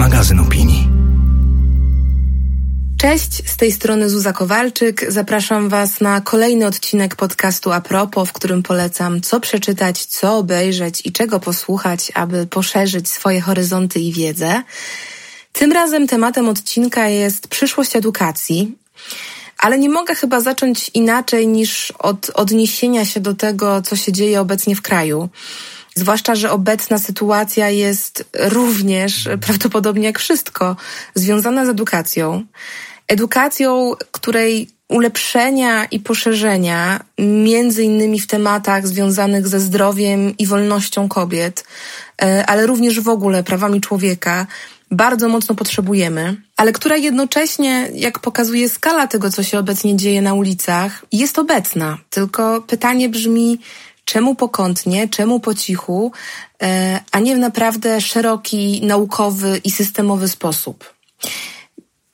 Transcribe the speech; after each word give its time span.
magazyn 0.00 0.40
opinii. 0.40 0.88
Cześć, 2.98 3.50
z 3.50 3.56
tej 3.56 3.72
strony 3.72 4.10
Zuza 4.10 4.32
Kowalczyk. 4.32 5.12
Zapraszam 5.12 5.68
Was 5.68 6.00
na 6.00 6.20
kolejny 6.20 6.66
odcinek 6.66 7.16
podcastu 7.16 7.72
Apropo, 7.72 8.24
w 8.24 8.32
którym 8.32 8.62
polecam 8.62 9.20
co 9.20 9.40
przeczytać, 9.40 10.04
co 10.04 10.36
obejrzeć 10.36 11.06
i 11.06 11.12
czego 11.12 11.40
posłuchać, 11.40 12.12
aby 12.14 12.46
poszerzyć 12.46 13.08
swoje 13.08 13.40
horyzonty 13.40 14.00
i 14.00 14.12
wiedzę. 14.12 14.62
Tym 15.52 15.72
razem 15.72 16.06
tematem 16.06 16.48
odcinka 16.48 17.08
jest 17.08 17.48
przyszłość 17.48 17.96
edukacji, 17.96 18.78
ale 19.58 19.78
nie 19.78 19.88
mogę 19.88 20.14
chyba 20.14 20.40
zacząć 20.40 20.90
inaczej 20.94 21.48
niż 21.48 21.90
od 21.98 22.30
odniesienia 22.34 23.04
się 23.04 23.20
do 23.20 23.34
tego, 23.34 23.82
co 23.82 23.96
się 23.96 24.12
dzieje 24.12 24.40
obecnie 24.40 24.76
w 24.76 24.82
kraju. 24.82 25.28
Zwłaszcza, 25.94 26.34
że 26.34 26.50
obecna 26.50 26.98
sytuacja 26.98 27.68
jest 27.68 28.24
również 28.34 29.28
prawdopodobnie 29.46 30.04
jak 30.04 30.18
wszystko 30.18 30.76
związana 31.14 31.66
z 31.66 31.68
edukacją. 31.68 32.44
Edukacją, 33.08 33.92
której 34.10 34.68
ulepszenia 34.88 35.84
i 35.84 36.00
poszerzenia, 36.00 37.00
między 37.18 37.82
innymi 37.82 38.20
w 38.20 38.26
tematach 38.26 38.88
związanych 38.88 39.48
ze 39.48 39.60
zdrowiem 39.60 40.36
i 40.36 40.46
wolnością 40.46 41.08
kobiet, 41.08 41.64
e, 42.22 42.46
ale 42.46 42.66
również 42.66 43.00
w 43.00 43.08
ogóle 43.08 43.44
prawami 43.44 43.80
człowieka, 43.80 44.46
bardzo 44.90 45.28
mocno 45.28 45.54
potrzebujemy, 45.54 46.36
ale 46.56 46.72
która 46.72 46.96
jednocześnie, 46.96 47.88
jak 47.94 48.18
pokazuje 48.18 48.68
skala 48.68 49.06
tego, 49.06 49.30
co 49.30 49.42
się 49.42 49.58
obecnie 49.58 49.96
dzieje 49.96 50.22
na 50.22 50.34
ulicach, 50.34 51.04
jest 51.12 51.38
obecna. 51.38 51.98
Tylko 52.10 52.62
pytanie 52.62 53.08
brzmi, 53.08 53.58
czemu 54.10 54.34
pokątnie, 54.34 55.08
czemu 55.08 55.40
po 55.40 55.54
cichu, 55.54 56.12
e, 56.62 57.00
a 57.12 57.20
nie 57.20 57.36
w 57.36 57.38
naprawdę 57.38 58.00
szeroki, 58.00 58.80
naukowy 58.84 59.60
i 59.64 59.70
systemowy 59.70 60.28
sposób. 60.28 60.94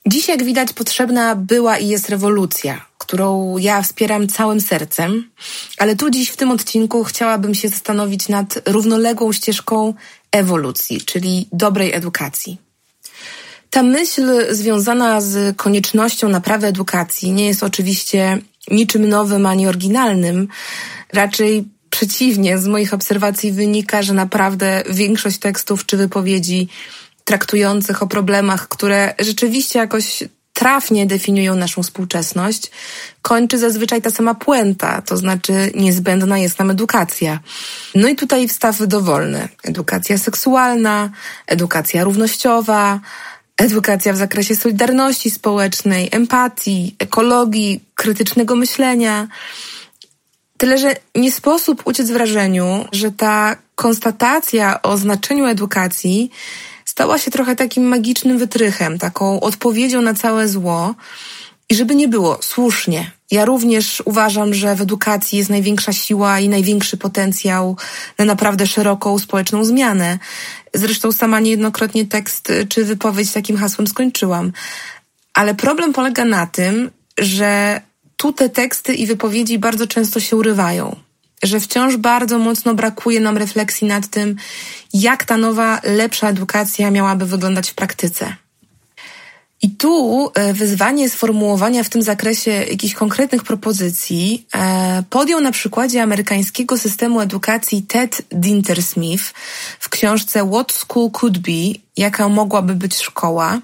Dziś, 0.07 0.27
jak 0.27 0.43
widać, 0.43 0.73
potrzebna 0.73 1.35
była 1.35 1.77
i 1.77 1.87
jest 1.87 2.09
rewolucja, 2.09 2.85
którą 2.97 3.57
ja 3.57 3.81
wspieram 3.81 4.27
całym 4.27 4.61
sercem, 4.61 5.29
ale 5.77 5.95
tu 5.95 6.09
dziś 6.09 6.29
w 6.29 6.37
tym 6.37 6.51
odcinku 6.51 7.03
chciałabym 7.03 7.55
się 7.55 7.69
zastanowić 7.69 8.29
nad 8.29 8.59
równoległą 8.65 9.33
ścieżką 9.33 9.93
ewolucji, 10.31 11.01
czyli 11.01 11.47
dobrej 11.51 11.93
edukacji. 11.93 12.57
Ta 13.69 13.83
myśl 13.83 14.55
związana 14.55 15.21
z 15.21 15.57
koniecznością 15.57 16.29
naprawy 16.29 16.67
edukacji 16.67 17.31
nie 17.31 17.47
jest 17.47 17.63
oczywiście 17.63 18.41
niczym 18.71 19.09
nowym 19.09 19.45
ani 19.45 19.67
oryginalnym. 19.67 20.47
Raczej 21.13 21.76
przeciwnie, 21.89 22.57
z 22.57 22.67
moich 22.67 22.93
obserwacji 22.93 23.51
wynika, 23.51 24.01
że 24.01 24.13
naprawdę 24.13 24.83
większość 24.89 25.37
tekstów 25.37 25.85
czy 25.85 25.97
wypowiedzi 25.97 26.67
traktujących 27.23 28.03
o 28.03 28.07
problemach, 28.07 28.67
które 28.67 29.13
rzeczywiście 29.19 29.79
jakoś 29.79 30.23
trafnie 30.53 31.05
definiują 31.05 31.55
naszą 31.55 31.83
współczesność, 31.83 32.71
kończy 33.21 33.57
zazwyczaj 33.57 34.01
ta 34.01 34.09
sama 34.09 34.35
puenta, 34.35 35.01
to 35.01 35.17
znaczy 35.17 35.71
niezbędna 35.75 36.37
jest 36.37 36.59
nam 36.59 36.71
edukacja. 36.71 37.39
No 37.95 38.07
i 38.07 38.15
tutaj 38.15 38.47
wstawy 38.47 38.87
dowolne. 38.87 39.49
Edukacja 39.63 40.17
seksualna, 40.17 41.09
edukacja 41.47 42.03
równościowa, 42.03 42.99
edukacja 43.57 44.13
w 44.13 44.17
zakresie 44.17 44.55
solidarności 44.55 45.31
społecznej, 45.31 46.09
empatii, 46.11 46.95
ekologii, 46.99 47.83
krytycznego 47.95 48.55
myślenia. 48.55 49.27
Tyle, 50.57 50.77
że 50.77 50.95
nie 51.15 51.31
sposób 51.31 51.81
uciec 51.85 52.11
wrażeniu, 52.11 52.85
że 52.91 53.11
ta 53.11 53.55
konstatacja 53.75 54.81
o 54.81 54.97
znaczeniu 54.97 55.45
edukacji 55.45 56.31
stała 56.85 57.17
się 57.17 57.31
trochę 57.31 57.55
takim 57.55 57.83
magicznym 57.83 58.37
wytrychem, 58.37 58.97
taką 58.97 59.39
odpowiedzią 59.39 60.01
na 60.01 60.13
całe 60.13 60.47
zło. 60.47 60.95
I 61.69 61.75
żeby 61.75 61.95
nie 61.95 62.07
było, 62.07 62.39
słusznie. 62.41 63.11
Ja 63.31 63.45
również 63.45 64.01
uważam, 64.05 64.53
że 64.53 64.75
w 64.75 64.81
edukacji 64.81 65.37
jest 65.37 65.49
największa 65.49 65.93
siła 65.93 66.39
i 66.39 66.49
największy 66.49 66.97
potencjał 66.97 67.77
na 68.17 68.25
naprawdę 68.25 68.67
szeroką 68.67 69.19
społeczną 69.19 69.65
zmianę. 69.65 70.19
Zresztą 70.73 71.11
sama 71.11 71.39
niejednokrotnie 71.39 72.05
tekst 72.05 72.51
czy 72.69 72.85
wypowiedź 72.85 73.31
takim 73.31 73.57
hasłem 73.57 73.87
skończyłam. 73.87 74.51
Ale 75.33 75.55
problem 75.55 75.93
polega 75.93 76.25
na 76.25 76.47
tym, 76.47 76.91
że 77.17 77.81
tu 78.17 78.33
te 78.33 78.49
teksty 78.49 78.93
i 78.93 79.05
wypowiedzi 79.05 79.59
bardzo 79.59 79.87
często 79.87 80.19
się 80.19 80.35
urywają. 80.35 80.95
Że 81.43 81.59
wciąż 81.59 81.97
bardzo 81.97 82.39
mocno 82.39 82.73
brakuje 82.73 83.19
nam 83.19 83.37
refleksji 83.37 83.87
nad 83.87 84.07
tym, 84.07 84.35
jak 84.93 85.23
ta 85.23 85.37
nowa, 85.37 85.81
lepsza 85.83 86.29
edukacja 86.29 86.91
miałaby 86.91 87.25
wyglądać 87.25 87.69
w 87.69 87.75
praktyce. 87.75 88.35
I 89.61 89.69
tu 89.69 90.31
e, 90.33 90.53
wyzwanie 90.53 91.09
sformułowania 91.09 91.83
w 91.83 91.89
tym 91.89 92.01
zakresie 92.01 92.51
jakichś 92.51 92.93
konkretnych 92.93 93.43
propozycji 93.43 94.47
e, 94.55 95.03
podjął 95.09 95.41
na 95.41 95.51
przykładzie 95.51 96.03
amerykańskiego 96.03 96.77
systemu 96.77 97.21
edukacji 97.21 97.83
Ted 97.83 98.21
Dintersmith 98.31 99.23
w 99.79 99.89
książce 99.89 100.49
What 100.51 100.71
School 100.71 101.11
Could 101.11 101.37
Be, 101.37 101.79
jaka 101.97 102.29
mogłaby 102.29 102.75
być 102.75 102.97
szkoła. 102.97 103.59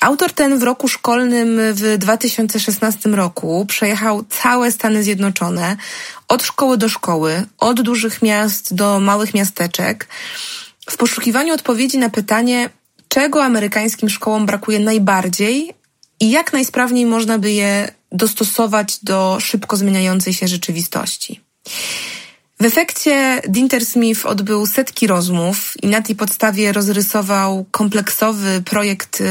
Autor 0.00 0.32
ten 0.32 0.58
w 0.58 0.62
roku 0.62 0.88
szkolnym 0.88 1.58
w 1.72 1.98
2016 1.98 3.08
roku 3.08 3.66
przejechał 3.66 4.24
całe 4.24 4.72
Stany 4.72 5.02
Zjednoczone, 5.02 5.76
od 6.28 6.42
szkoły 6.42 6.78
do 6.78 6.88
szkoły, 6.88 7.46
od 7.58 7.80
dużych 7.80 8.22
miast 8.22 8.74
do 8.74 9.00
małych 9.00 9.34
miasteczek, 9.34 10.08
w 10.90 10.96
poszukiwaniu 10.96 11.54
odpowiedzi 11.54 11.98
na 11.98 12.10
pytanie, 12.10 12.70
czego 13.16 13.44
amerykańskim 13.44 14.08
szkołom 14.08 14.46
brakuje 14.46 14.80
najbardziej 14.80 15.74
i 16.20 16.30
jak 16.30 16.52
najsprawniej 16.52 17.06
można 17.06 17.38
by 17.38 17.52
je 17.52 17.88
dostosować 18.12 18.98
do 19.02 19.38
szybko 19.40 19.76
zmieniającej 19.76 20.34
się 20.34 20.48
rzeczywistości. 20.48 21.40
W 22.60 22.64
efekcie 22.64 23.42
Dintersmith 23.48 24.26
odbył 24.26 24.66
setki 24.66 25.06
rozmów 25.06 25.72
i 25.82 25.86
na 25.86 26.02
tej 26.02 26.16
podstawie 26.16 26.72
rozrysował 26.72 27.64
kompleksowy 27.70 28.62
projekt 28.64 29.22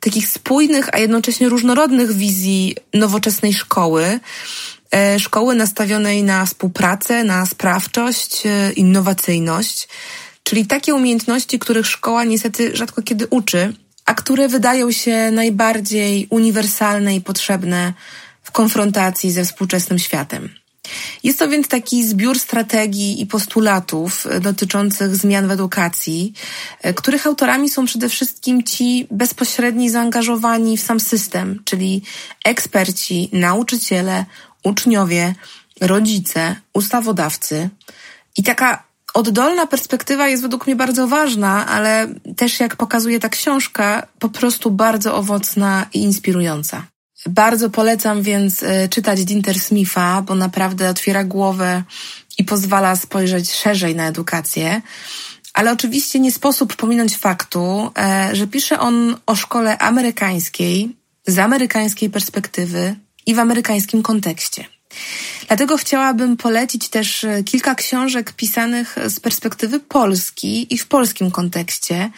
takich 0.00 0.28
spójnych, 0.28 0.94
a 0.94 0.98
jednocześnie 0.98 1.48
różnorodnych 1.48 2.12
wizji 2.12 2.76
nowoczesnej 2.94 3.54
szkoły. 3.54 4.20
E, 4.94 5.20
szkoły 5.20 5.54
nastawionej 5.54 6.22
na 6.22 6.46
współpracę, 6.46 7.24
na 7.24 7.46
sprawczość, 7.46 8.46
e, 8.46 8.72
innowacyjność, 8.72 9.88
czyli 10.52 10.66
takie 10.66 10.94
umiejętności, 10.94 11.58
których 11.58 11.86
szkoła 11.86 12.24
niestety 12.24 12.76
rzadko 12.76 13.02
kiedy 13.02 13.26
uczy, 13.26 13.74
a 14.04 14.14
które 14.14 14.48
wydają 14.48 14.92
się 14.92 15.30
najbardziej 15.30 16.26
uniwersalne 16.30 17.14
i 17.14 17.20
potrzebne 17.20 17.92
w 18.42 18.50
konfrontacji 18.50 19.30
ze 19.30 19.44
współczesnym 19.44 19.98
światem. 19.98 20.48
Jest 21.22 21.38
to 21.38 21.48
więc 21.48 21.68
taki 21.68 22.06
zbiór 22.06 22.38
strategii 22.38 23.22
i 23.22 23.26
postulatów 23.26 24.26
e, 24.26 24.40
dotyczących 24.40 25.16
zmian 25.16 25.48
w 25.48 25.50
edukacji, 25.50 26.32
e, 26.82 26.94
których 26.94 27.26
autorami 27.26 27.68
są 27.70 27.84
przede 27.84 28.08
wszystkim 28.08 28.62
ci 28.62 29.06
bezpośredni 29.10 29.90
zaangażowani 29.90 30.76
w 30.76 30.80
sam 30.80 31.00
system, 31.00 31.62
czyli 31.64 32.02
eksperci, 32.44 33.30
nauczyciele, 33.32 34.24
uczniowie, 34.64 35.34
rodzice, 35.80 36.56
ustawodawcy. 36.72 37.68
I 38.36 38.42
taka 38.42 38.91
oddolna 39.14 39.66
perspektywa 39.66 40.28
jest 40.28 40.42
według 40.42 40.66
mnie 40.66 40.76
bardzo 40.76 41.08
ważna, 41.08 41.66
ale 41.66 42.08
też 42.36 42.60
jak 42.60 42.76
pokazuje 42.76 43.20
ta 43.20 43.28
książka, 43.28 44.06
po 44.18 44.28
prostu 44.28 44.70
bardzo 44.70 45.16
owocna 45.16 45.86
i 45.94 45.98
inspirująca. 45.98 46.86
Bardzo 47.26 47.70
polecam 47.70 48.22
więc 48.22 48.62
e, 48.62 48.88
czytać 48.88 49.24
Dinter 49.24 49.60
Smitha, 49.60 50.22
bo 50.22 50.34
naprawdę 50.34 50.90
otwiera 50.90 51.24
głowę 51.24 51.82
i 52.38 52.44
pozwala 52.44 52.96
spojrzeć 52.96 53.52
szerzej 53.52 53.96
na 53.96 54.06
edukację. 54.06 54.82
Ale 55.54 55.72
oczywiście 55.72 56.20
nie 56.20 56.32
sposób 56.32 56.76
pominąć 56.76 57.16
faktu, 57.16 57.90
e, 57.98 58.36
że 58.36 58.46
pisze 58.46 58.80
on 58.80 59.16
o 59.26 59.34
szkole 59.34 59.78
amerykańskiej, 59.78 60.96
z 61.26 61.38
amerykańskiej 61.38 62.10
perspektywy 62.10 62.96
i 63.26 63.34
w 63.34 63.38
amerykańskim 63.38 64.02
kontekście. 64.02 64.64
Dlatego 65.46 65.76
chciałabym 65.76 66.36
polecić 66.36 66.88
też 66.88 67.24
e, 67.24 67.44
kilka 67.44 67.74
książek 67.74 68.32
pisanych 68.32 68.96
z 69.06 69.20
perspektywy 69.20 69.80
Polski 69.80 70.74
i 70.74 70.78
w 70.78 70.86
polskim 70.86 71.30
kontekście. 71.30 72.10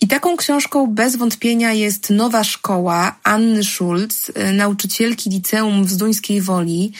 I 0.00 0.08
taką 0.08 0.36
książką 0.36 0.86
bez 0.86 1.16
wątpienia 1.16 1.72
jest 1.72 2.10
Nowa 2.10 2.44
Szkoła 2.44 3.16
Anny 3.22 3.64
Schulz, 3.64 4.28
y, 4.28 4.52
nauczycielki 4.52 5.30
liceum 5.30 5.84
w 5.84 5.90
Zduńskiej 5.90 6.40
Woli, 6.40 6.92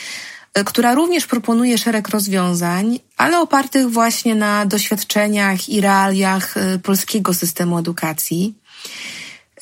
y, 0.58 0.64
która 0.64 0.94
również 0.94 1.26
proponuje 1.26 1.78
szereg 1.78 2.08
rozwiązań, 2.08 2.98
ale 3.16 3.40
opartych 3.40 3.90
właśnie 3.90 4.34
na 4.34 4.66
doświadczeniach 4.66 5.69
i 5.69 5.81
realiach 5.81 6.54
polskiego 6.82 7.34
systemu 7.34 7.78
edukacji. 7.78 8.54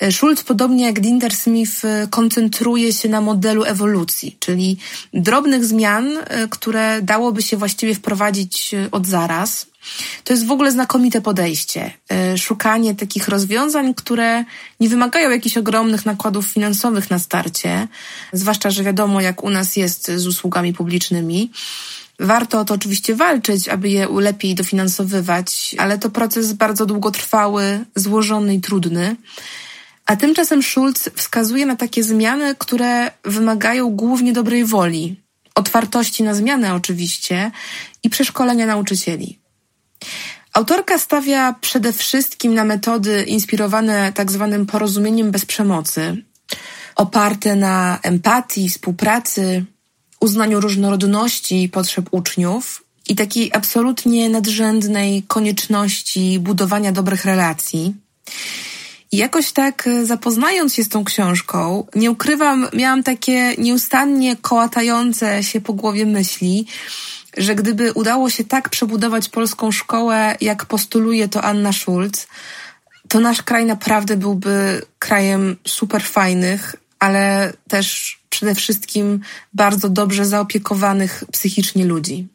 E, 0.00 0.12
Schulz, 0.12 0.42
podobnie 0.42 0.84
jak 0.84 1.00
Dinder 1.00 1.36
Smith, 1.36 1.84
e, 1.84 2.06
koncentruje 2.10 2.92
się 2.92 3.08
na 3.08 3.20
modelu 3.20 3.64
ewolucji, 3.64 4.36
czyli 4.40 4.76
drobnych 5.12 5.64
zmian, 5.64 6.18
e, 6.18 6.48
które 6.48 7.02
dałoby 7.02 7.42
się 7.42 7.56
właściwie 7.56 7.94
wprowadzić 7.94 8.74
od 8.90 9.06
zaraz. 9.06 9.66
To 10.24 10.32
jest 10.32 10.46
w 10.46 10.50
ogóle 10.50 10.72
znakomite 10.72 11.20
podejście. 11.20 11.92
Szukanie 12.36 12.94
takich 12.94 13.28
rozwiązań, 13.28 13.94
które 13.94 14.44
nie 14.80 14.88
wymagają 14.88 15.30
jakichś 15.30 15.56
ogromnych 15.56 16.06
nakładów 16.06 16.46
finansowych 16.46 17.10
na 17.10 17.18
starcie, 17.18 17.88
zwłaszcza, 18.32 18.70
że 18.70 18.82
wiadomo, 18.82 19.20
jak 19.20 19.44
u 19.44 19.50
nas 19.50 19.76
jest 19.76 20.10
z 20.10 20.26
usługami 20.26 20.72
publicznymi. 20.72 21.50
Warto 22.20 22.60
o 22.60 22.64
to 22.64 22.74
oczywiście 22.74 23.14
walczyć, 23.14 23.68
aby 23.68 23.88
je 23.88 24.08
lepiej 24.08 24.54
dofinansowywać, 24.54 25.74
ale 25.78 25.98
to 25.98 26.10
proces 26.10 26.52
bardzo 26.52 26.86
długotrwały, 26.86 27.84
złożony 27.94 28.54
i 28.54 28.60
trudny. 28.60 29.16
A 30.06 30.16
tymczasem 30.16 30.62
Schulz 30.62 31.10
wskazuje 31.14 31.66
na 31.66 31.76
takie 31.76 32.02
zmiany, 32.02 32.54
które 32.58 33.10
wymagają 33.24 33.90
głównie 33.90 34.32
dobrej 34.32 34.64
woli, 34.64 35.20
otwartości 35.54 36.22
na 36.22 36.34
zmianę 36.34 36.74
oczywiście 36.74 37.50
i 38.02 38.10
przeszkolenia 38.10 38.66
nauczycieli. 38.66 39.38
Autorka 40.52 40.98
stawia 40.98 41.54
przede 41.60 41.92
wszystkim 41.92 42.54
na 42.54 42.64
metody 42.64 43.22
inspirowane 43.22 44.12
tak 44.12 44.32
zwanym 44.32 44.66
porozumieniem 44.66 45.30
bez 45.30 45.44
przemocy, 45.44 46.22
oparte 46.96 47.56
na 47.56 47.98
empatii, 48.02 48.68
współpracy, 48.68 49.64
uznaniu 50.20 50.60
różnorodności 50.60 51.62
i 51.62 51.68
potrzeb 51.68 52.08
uczniów 52.10 52.84
i 53.08 53.14
takiej 53.14 53.50
absolutnie 53.54 54.28
nadrzędnej 54.28 55.22
konieczności 55.22 56.38
budowania 56.40 56.92
dobrych 56.92 57.24
relacji. 57.24 57.94
I 59.14 59.16
jakoś 59.16 59.52
tak 59.52 59.86
e, 59.86 60.06
zapoznając 60.06 60.74
się 60.74 60.84
z 60.84 60.88
tą 60.88 61.04
książką, 61.04 61.86
nie 61.94 62.10
ukrywam, 62.10 62.68
miałam 62.72 63.02
takie 63.02 63.54
nieustannie 63.58 64.36
kołatające 64.36 65.42
się 65.42 65.60
po 65.60 65.72
głowie 65.72 66.06
myśli, 66.06 66.66
że 67.36 67.54
gdyby 67.54 67.92
udało 67.92 68.30
się 68.30 68.44
tak 68.44 68.68
przebudować 68.68 69.28
polską 69.28 69.72
szkołę, 69.72 70.36
jak 70.40 70.64
postuluje 70.64 71.28
to 71.28 71.42
Anna 71.42 71.72
Schulz, 71.72 72.26
to 73.08 73.20
nasz 73.20 73.42
kraj 73.42 73.66
naprawdę 73.66 74.16
byłby 74.16 74.82
krajem 74.98 75.56
super 75.66 76.02
fajnych, 76.02 76.76
ale 76.98 77.52
też 77.68 78.18
przede 78.30 78.54
wszystkim 78.54 79.20
bardzo 79.52 79.88
dobrze 79.88 80.26
zaopiekowanych 80.26 81.24
psychicznie 81.32 81.84
ludzi. 81.84 82.28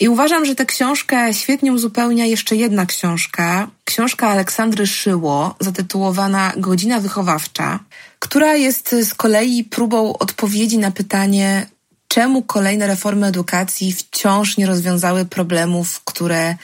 I 0.00 0.08
uważam, 0.08 0.44
że 0.44 0.54
tę 0.54 0.66
książkę 0.66 1.34
świetnie 1.34 1.72
uzupełnia 1.72 2.26
jeszcze 2.26 2.56
jedna 2.56 2.86
książka, 2.86 3.68
książka 3.84 4.28
Aleksandry 4.28 4.86
Szyło, 4.86 5.54
zatytułowana 5.60 6.52
Godzina 6.56 7.00
Wychowawcza, 7.00 7.78
która 8.18 8.54
jest 8.56 8.94
z 9.02 9.14
kolei 9.14 9.64
próbą 9.64 10.18
odpowiedzi 10.18 10.78
na 10.78 10.90
pytanie, 10.90 11.66
czemu 12.08 12.42
kolejne 12.42 12.86
reformy 12.86 13.26
edukacji 13.26 13.92
wciąż 13.92 14.56
nie 14.56 14.66
rozwiązały 14.66 15.24
problemów, 15.24 16.00
które 16.04 16.56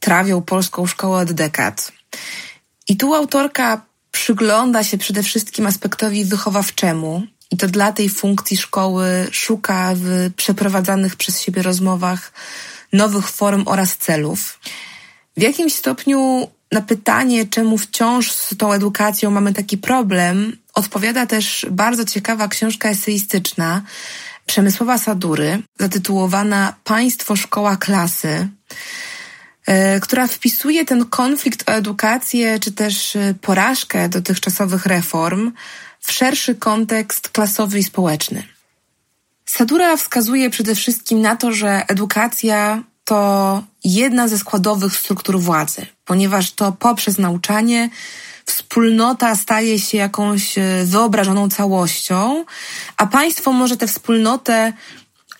trawią 0.00 0.42
polską 0.42 0.86
szkołę 0.86 1.18
od 1.18 1.32
dekad. 1.32 1.92
I 2.88 2.96
tu 2.96 3.14
autorka 3.14 3.82
przygląda 4.10 4.84
się 4.84 4.98
przede 4.98 5.22
wszystkim 5.22 5.66
aspektowi 5.66 6.24
wychowawczemu, 6.24 7.22
i 7.50 7.56
to 7.56 7.68
dla 7.68 7.92
tej 7.92 8.08
funkcji 8.08 8.56
szkoły 8.56 9.28
szuka 9.30 9.92
w 9.96 10.30
przeprowadzanych 10.36 11.16
przez 11.16 11.40
siebie 11.40 11.62
rozmowach 11.62 12.32
nowych 12.92 13.28
form 13.28 13.62
oraz 13.66 13.96
celów. 13.96 14.60
W 15.36 15.42
jakimś 15.42 15.74
stopniu 15.74 16.48
na 16.72 16.80
pytanie, 16.80 17.46
czemu 17.46 17.78
wciąż 17.78 18.32
z 18.32 18.56
tą 18.58 18.72
edukacją 18.72 19.30
mamy 19.30 19.54
taki 19.54 19.78
problem, 19.78 20.56
odpowiada 20.74 21.26
też 21.26 21.66
bardzo 21.70 22.04
ciekawa 22.04 22.48
książka 22.48 22.88
eseistyczna 22.88 23.82
Przemysłowa 24.46 24.98
Sadury, 24.98 25.62
zatytułowana 25.78 26.74
Państwo, 26.84 27.36
Szkoła, 27.36 27.76
Klasy, 27.76 28.48
e, 29.66 30.00
która 30.00 30.26
wpisuje 30.26 30.84
ten 30.84 31.04
konflikt 31.04 31.70
o 31.70 31.72
edukację, 31.72 32.60
czy 32.60 32.72
też 32.72 33.16
e, 33.16 33.34
porażkę 33.40 34.08
dotychczasowych 34.08 34.86
reform 34.86 35.52
w 36.00 36.12
szerszy 36.12 36.54
kontekst 36.54 37.28
klasowy 37.28 37.78
i 37.78 37.84
społeczny. 37.84 38.51
Sadura 39.46 39.96
wskazuje 39.96 40.50
przede 40.50 40.74
wszystkim 40.74 41.20
na 41.20 41.36
to, 41.36 41.52
że 41.52 41.82
edukacja 41.88 42.82
to 43.04 43.62
jedna 43.84 44.28
ze 44.28 44.38
składowych 44.38 44.96
struktur 44.96 45.40
władzy, 45.40 45.86
ponieważ 46.04 46.52
to 46.52 46.72
poprzez 46.72 47.18
nauczanie 47.18 47.90
wspólnota 48.46 49.36
staje 49.36 49.80
się 49.80 49.98
jakąś 49.98 50.58
e, 50.58 50.84
wyobrażoną 50.84 51.48
całością, 51.50 52.44
a 52.96 53.06
państwo 53.06 53.52
może 53.52 53.76
tę 53.76 53.86
wspólnotę, 53.86 54.72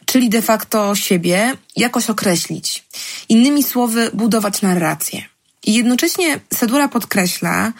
czyli 0.04 0.28
de 0.28 0.42
facto 0.42 0.94
siebie, 0.94 1.56
jakoś 1.76 2.10
określić. 2.10 2.84
Innymi 3.28 3.62
słowy, 3.62 4.10
budować 4.14 4.62
narrację. 4.62 5.24
I 5.64 5.74
jednocześnie 5.74 6.40
Sedura 6.54 6.88
podkreśla, 6.88 7.72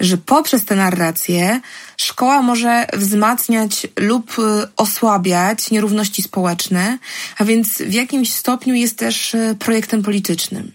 że 0.00 0.16
poprzez 0.16 0.64
tę 0.64 0.76
narrację 0.76 1.60
szkoła 1.96 2.42
może 2.42 2.86
wzmacniać 2.92 3.86
lub 3.98 4.38
y, 4.38 4.42
osłabiać 4.76 5.70
nierówności 5.70 6.22
społeczne, 6.22 6.98
a 7.38 7.44
więc 7.44 7.68
w 7.78 7.92
jakimś 7.92 8.32
stopniu 8.32 8.74
jest 8.74 8.98
też 8.98 9.34
y, 9.34 9.56
projektem 9.58 10.02
politycznym. 10.02 10.72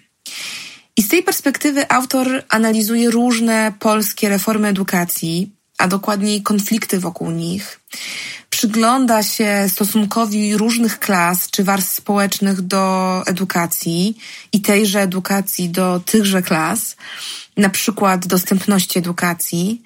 I 0.98 1.02
z 1.02 1.08
tej 1.08 1.24
perspektywy 1.24 1.90
autor 1.90 2.44
analizuje 2.50 3.12
różne 3.12 3.74
polskie 3.80 4.30
reformy 4.30 4.68
edukacji, 4.68 5.52
a 5.78 5.88
dokładniej 5.88 6.44
konflikty 6.44 7.00
wokół 7.00 7.32
nich. 7.32 7.80
Przygląda 8.50 9.24
się 9.24 9.66
stosunkowi 9.68 10.58
różnych 10.58 11.00
klas 11.00 11.50
czy 11.52 11.64
warstw 11.64 11.94
społecznych 11.94 12.62
do 12.62 13.24
edukacji 13.26 14.18
i 14.54 14.62
tejże 14.62 15.02
edukacji 15.02 15.70
do 15.70 16.00
tychże 16.06 16.42
klas 16.42 16.96
na 17.58 17.70
przykład 17.70 18.28
dostępności 18.28 19.00
edukacji 19.00 19.82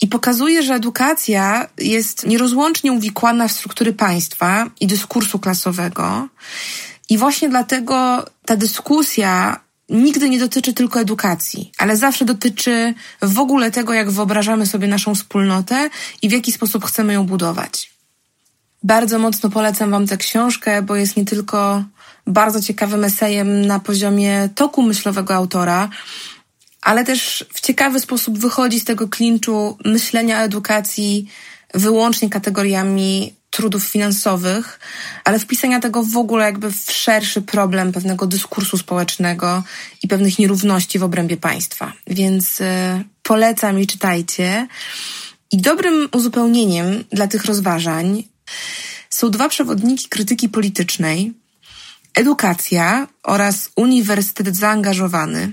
i 0.00 0.06
pokazuje, 0.06 0.62
że 0.62 0.74
edukacja 0.74 1.66
jest 1.78 2.26
nierozłącznie 2.26 2.92
uwikłana 2.92 3.48
w 3.48 3.52
struktury 3.52 3.92
państwa 3.92 4.70
i 4.80 4.86
dyskursu 4.86 5.38
klasowego. 5.38 6.28
I 7.10 7.18
właśnie 7.18 7.48
dlatego 7.48 8.26
ta 8.46 8.56
dyskusja 8.56 9.60
nigdy 9.88 10.30
nie 10.30 10.38
dotyczy 10.38 10.72
tylko 10.72 11.00
edukacji, 11.00 11.72
ale 11.78 11.96
zawsze 11.96 12.24
dotyczy 12.24 12.94
w 13.22 13.38
ogóle 13.38 13.70
tego, 13.70 13.92
jak 13.92 14.10
wyobrażamy 14.10 14.66
sobie 14.66 14.88
naszą 14.88 15.14
wspólnotę 15.14 15.90
i 16.22 16.28
w 16.28 16.32
jaki 16.32 16.52
sposób 16.52 16.84
chcemy 16.84 17.12
ją 17.12 17.26
budować. 17.26 17.90
Bardzo 18.82 19.18
mocno 19.18 19.50
polecam 19.50 19.90
Wam 19.90 20.06
tę 20.06 20.16
książkę, 20.16 20.82
bo 20.82 20.96
jest 20.96 21.16
nie 21.16 21.24
tylko 21.24 21.84
bardzo 22.26 22.60
ciekawym 22.60 23.04
esejem 23.04 23.66
na 23.66 23.80
poziomie 23.80 24.48
toku 24.54 24.82
myślowego 24.82 25.34
autora, 25.34 25.88
ale 26.82 27.04
też 27.04 27.44
w 27.52 27.60
ciekawy 27.60 28.00
sposób 28.00 28.38
wychodzi 28.38 28.80
z 28.80 28.84
tego 28.84 29.08
klinczu 29.08 29.78
myślenia 29.84 30.38
o 30.38 30.42
edukacji 30.42 31.30
wyłącznie 31.74 32.30
kategoriami 32.30 33.34
trudów 33.50 33.84
finansowych, 33.84 34.80
ale 35.24 35.38
wpisania 35.38 35.80
tego 35.80 36.02
w 36.02 36.16
ogóle 36.16 36.44
jakby 36.44 36.72
w 36.72 36.92
szerszy 36.92 37.42
problem 37.42 37.92
pewnego 37.92 38.26
dyskursu 38.26 38.78
społecznego 38.78 39.62
i 40.02 40.08
pewnych 40.08 40.38
nierówności 40.38 40.98
w 40.98 41.02
obrębie 41.02 41.36
państwa. 41.36 41.92
Więc 42.06 42.60
y, 42.60 42.64
polecam 43.22 43.80
i 43.80 43.86
czytajcie. 43.86 44.68
I 45.52 45.56
dobrym 45.58 46.08
uzupełnieniem 46.12 47.04
dla 47.12 47.26
tych 47.26 47.44
rozważań 47.44 48.24
są 49.10 49.30
dwa 49.30 49.48
przewodniki 49.48 50.08
krytyki 50.08 50.48
politycznej: 50.48 51.32
edukacja 52.14 53.08
oraz 53.22 53.70
Uniwersytet 53.76 54.56
Zaangażowany. 54.56 55.52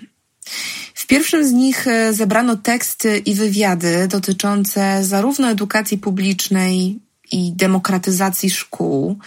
W 1.05 1.07
pierwszym 1.07 1.47
z 1.47 1.51
nich 1.51 1.87
e, 1.87 2.13
zebrano 2.13 2.55
teksty 2.55 3.17
i 3.17 3.35
wywiady 3.35 4.07
dotyczące 4.07 5.03
zarówno 5.03 5.49
edukacji 5.49 5.97
publicznej 5.97 6.99
i 7.31 7.51
demokratyzacji 7.55 8.49
szkół, 8.49 9.19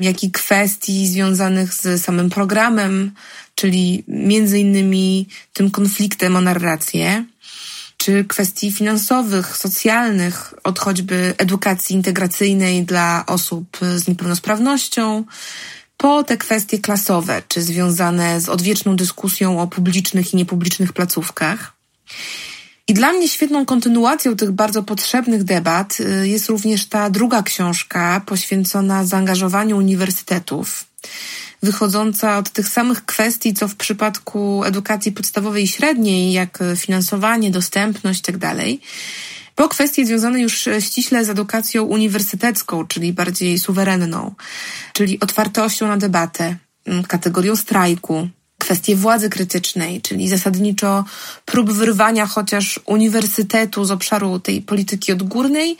jak 0.00 0.24
i 0.24 0.30
kwestii 0.30 1.08
związanych 1.08 1.74
z 1.74 2.02
samym 2.04 2.30
programem, 2.30 3.12
czyli 3.54 4.04
między 4.08 4.58
innymi 4.58 5.28
tym 5.52 5.70
konfliktem 5.70 6.36
o 6.36 6.40
narrację, 6.40 7.24
czy 7.96 8.24
kwestii 8.24 8.72
finansowych, 8.72 9.56
socjalnych, 9.56 10.54
od 10.64 10.78
choćby 10.78 11.34
edukacji 11.38 11.96
integracyjnej 11.96 12.84
dla 12.84 13.24
osób 13.26 13.78
z 13.96 14.08
niepełnosprawnością, 14.08 15.24
po 15.96 16.24
te 16.24 16.36
kwestie 16.36 16.78
klasowe, 16.78 17.42
czy 17.48 17.62
związane 17.62 18.40
z 18.40 18.48
odwieczną 18.48 18.96
dyskusją 18.96 19.60
o 19.60 19.66
publicznych 19.66 20.32
i 20.32 20.36
niepublicznych 20.36 20.92
placówkach. 20.92 21.72
I 22.88 22.94
dla 22.94 23.12
mnie 23.12 23.28
świetną 23.28 23.66
kontynuacją 23.66 24.36
tych 24.36 24.52
bardzo 24.52 24.82
potrzebnych 24.82 25.44
debat 25.44 26.00
y, 26.00 26.28
jest 26.28 26.48
również 26.48 26.86
ta 26.86 27.10
druga 27.10 27.42
książka 27.42 28.22
poświęcona 28.26 29.04
zaangażowaniu 29.04 29.76
uniwersytetów. 29.76 30.84
wychodząca 31.62 32.38
od 32.38 32.50
tych 32.50 32.68
samych 32.68 33.04
kwestii, 33.04 33.54
co 33.54 33.68
w 33.68 33.76
przypadku 33.76 34.64
edukacji 34.64 35.12
podstawowej 35.12 35.64
i 35.64 35.68
średniej, 35.68 36.32
jak 36.32 36.58
finansowanie, 36.76 37.50
dostępność 37.50 38.28
itd. 38.28 38.54
Po 39.56 39.68
kwestie 39.68 40.06
związane 40.06 40.40
już 40.40 40.68
ściśle 40.80 41.24
z 41.24 41.30
edukacją 41.30 41.82
uniwersytecką, 41.82 42.86
czyli 42.86 43.12
bardziej 43.12 43.58
suwerenną, 43.58 44.34
czyli 44.92 45.20
otwartością 45.20 45.88
na 45.88 45.96
debatę, 45.96 46.56
kategorią 47.08 47.56
strajku, 47.56 48.28
kwestie 48.58 48.96
władzy 48.96 49.30
krytycznej, 49.30 50.02
czyli 50.02 50.28
zasadniczo 50.28 51.04
prób 51.44 51.72
wyrwania 51.72 52.26
chociaż 52.26 52.80
uniwersytetu 52.84 53.84
z 53.84 53.90
obszaru 53.90 54.38
tej 54.38 54.62
polityki 54.62 55.12
odgórnej 55.12 55.76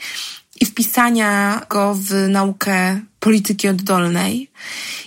i 0.61 0.65
wpisania 0.65 1.61
go 1.69 1.95
w 1.95 2.29
naukę 2.29 2.99
polityki 3.19 3.67
oddolnej. 3.67 4.49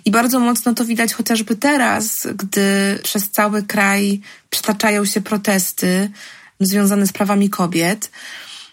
I 0.05 0.11
bardzo 0.11 0.41
mocno 0.41 0.75
to 0.75 0.85
widać 0.85 1.15
chociażby 1.15 1.57
teraz, 1.57 2.29
gdy 2.35 2.99
przez 3.03 3.31
cały 3.31 3.63
kraj 3.63 4.21
przytaczają 4.51 5.05
się 5.05 5.21
protesty 5.21 6.11
związane 6.61 7.07
z 7.07 7.13
prawami 7.13 7.51
kobiet, 7.51 8.11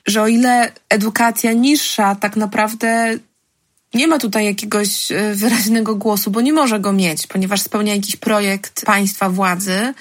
że 0.07 0.21
o 0.21 0.27
ile 0.27 0.71
edukacja 0.89 1.53
niższa 1.53 2.15
tak 2.15 2.35
naprawdę 2.35 3.19
nie 3.93 4.07
ma 4.07 4.19
tutaj 4.19 4.45
jakiegoś 4.45 5.11
e, 5.11 5.35
wyraźnego 5.35 5.95
głosu, 5.95 6.31
bo 6.31 6.41
nie 6.41 6.53
może 6.53 6.79
go 6.79 6.93
mieć, 6.93 7.27
ponieważ 7.27 7.61
spełnia 7.61 7.95
jakiś 7.95 8.15
projekt 8.15 8.85
państwa, 8.85 9.29
władzy. 9.29 9.93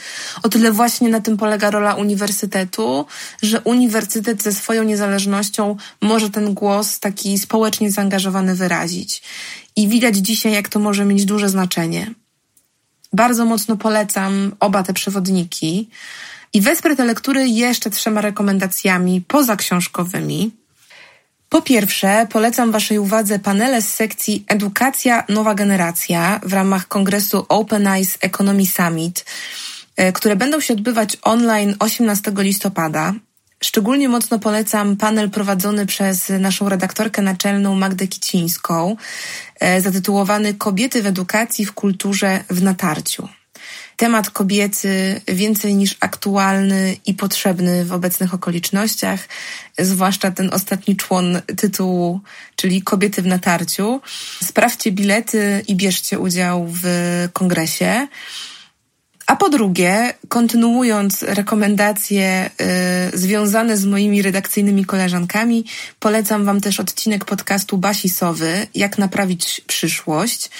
O 0.42 0.48
tyle 0.48 0.72
właśnie 0.72 1.08
na 1.08 1.20
tym 1.20 1.36
polega 1.36 1.70
rola 1.70 1.94
uniwersytetu, 1.94 3.06
że 3.42 3.60
uniwersytet 3.60 4.42
ze 4.42 4.52
swoją 4.52 4.82
niezależnością 4.82 5.76
może 6.00 6.30
ten 6.30 6.54
głos 6.54 7.00
taki 7.00 7.38
społecznie 7.38 7.90
zaangażowany 7.90 8.54
wyrazić. 8.54 9.22
I 9.76 9.88
widać 9.88 10.16
dzisiaj, 10.16 10.52
jak 10.52 10.68
to 10.68 10.78
może 10.78 11.04
mieć 11.04 11.24
duże 11.24 11.48
znaczenie. 11.48 12.14
Bardzo 13.12 13.44
mocno 13.44 13.76
polecam 13.76 14.54
oba 14.60 14.82
te 14.82 14.92
przewodniki 14.92 15.88
i 16.52 16.60
wesprę 16.60 16.96
te 16.96 17.04
lektury 17.04 17.48
jeszcze 17.48 17.90
trzema 17.90 18.20
rekomendacjami 18.20 19.20
pozaksiążkowymi. 19.20 20.52
Po 21.48 21.62
pierwsze, 21.62 22.26
polecam 22.30 22.72
Waszej 22.72 22.98
uwadze 22.98 23.38
panele 23.38 23.82
z 23.82 23.92
sekcji 23.92 24.44
Edukacja 24.48 25.24
Nowa 25.28 25.54
Generacja 25.54 26.40
w 26.42 26.52
ramach 26.52 26.88
kongresu 26.88 27.46
Open 27.48 27.86
Eyes 27.86 28.18
Economy 28.20 28.66
Summit, 28.66 29.24
e, 29.96 30.12
które 30.12 30.36
będą 30.36 30.60
się 30.60 30.74
odbywać 30.74 31.16
online 31.22 31.76
18 31.78 32.32
listopada. 32.36 33.14
Szczególnie 33.60 34.08
mocno 34.08 34.38
polecam 34.38 34.96
panel 34.96 35.30
prowadzony 35.30 35.86
przez 35.86 36.28
naszą 36.28 36.68
redaktorkę 36.68 37.22
naczelną 37.22 37.74
Magdę 37.74 38.08
Kicińską, 38.08 38.96
e, 39.60 39.80
zatytułowany 39.80 40.54
Kobiety 40.54 41.02
w 41.02 41.06
edukacji, 41.06 41.66
w 41.66 41.72
kulturze, 41.72 42.44
w 42.50 42.62
natarciu 42.62 43.28
temat 43.96 44.30
kobiecy 44.30 45.20
więcej 45.28 45.74
niż 45.74 45.96
aktualny 46.00 46.96
i 47.06 47.14
potrzebny 47.14 47.84
w 47.84 47.92
obecnych 47.92 48.34
okolicznościach, 48.34 49.28
zwłaszcza 49.78 50.30
ten 50.30 50.54
ostatni 50.54 50.96
człon 50.96 51.40
tytułu, 51.56 52.20
czyli 52.56 52.82
Kobiety 52.82 53.22
w 53.22 53.26
natarciu. 53.26 54.00
Sprawdźcie 54.42 54.92
bilety 54.92 55.62
i 55.68 55.76
bierzcie 55.76 56.18
udział 56.18 56.66
w 56.68 56.84
kongresie. 57.32 58.06
A 59.26 59.36
po 59.36 59.48
drugie, 59.48 60.14
kontynuując 60.28 61.22
rekomendacje 61.22 62.50
y, 63.14 63.18
związane 63.18 63.76
z 63.76 63.84
moimi 63.84 64.22
redakcyjnymi 64.22 64.84
koleżankami, 64.84 65.64
polecam 66.00 66.44
Wam 66.44 66.60
też 66.60 66.80
odcinek 66.80 67.24
podcastu 67.24 67.78
Basi 67.78 68.08
Sowy, 68.08 68.66
Jak 68.74 68.98
naprawić 68.98 69.60
przyszłość. 69.66 70.50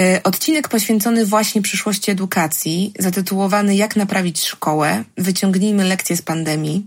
E, 0.00 0.22
odcinek 0.22 0.68
poświęcony 0.68 1.26
właśnie 1.26 1.62
przyszłości 1.62 2.10
edukacji, 2.10 2.92
zatytułowany 2.98 3.76
Jak 3.76 3.96
naprawić 3.96 4.44
szkołę, 4.44 5.04
wyciągnijmy 5.18 5.84
lekcje 5.84 6.16
z 6.16 6.22
pandemii. 6.22 6.86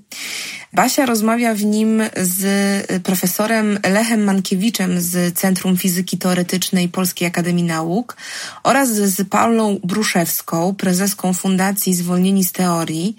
Basia 0.73 1.05
rozmawia 1.05 1.53
w 1.53 1.63
nim 1.63 2.03
z 2.17 3.03
profesorem 3.03 3.79
Lechem 3.89 4.23
Mankiewiczem 4.23 5.01
z 5.01 5.37
Centrum 5.39 5.77
Fizyki 5.77 6.17
Teoretycznej 6.17 6.89
Polskiej 6.89 7.27
Akademii 7.27 7.63
Nauk 7.63 8.17
oraz 8.63 8.89
z 8.89 9.29
Paulą 9.29 9.79
Bruszewską, 9.83 10.75
prezeską 10.75 11.33
Fundacji 11.33 11.93
Zwolnieni 11.93 12.43
z 12.43 12.51
Teorii. 12.51 13.17